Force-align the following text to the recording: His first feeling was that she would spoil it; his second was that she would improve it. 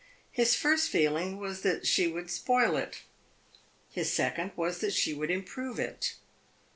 His 0.31 0.55
first 0.55 0.89
feeling 0.89 1.37
was 1.37 1.61
that 1.61 1.85
she 1.85 2.07
would 2.07 2.31
spoil 2.31 2.75
it; 2.75 3.03
his 3.91 4.11
second 4.11 4.51
was 4.55 4.79
that 4.79 4.93
she 4.93 5.13
would 5.13 5.29
improve 5.29 5.79
it. 5.79 6.15